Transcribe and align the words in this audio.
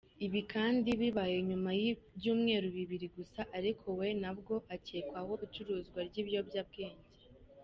Ibi 0.25 0.39
kandi 0.53 0.89
bibaye 1.01 1.37
nyuma 1.49 1.69
y’ibyumweru 1.81 2.67
bibiri 2.77 3.07
gusa 3.15 3.41
arekuwe 3.57 4.07
nabwo 4.21 4.53
akekwaho 4.75 5.33
icuruzwa 5.45 5.99
ry’ibiyobyabwenge. 6.07 7.11